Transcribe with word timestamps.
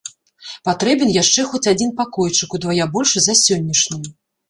Патрэбен 0.69 1.09
яшчэ 1.17 1.45
хоць 1.53 1.63
адзін 1.73 1.93
пакойчык, 2.01 2.59
удвая 2.61 2.91
большы 2.99 3.17
за 3.31 3.41
сённяшні. 3.47 4.05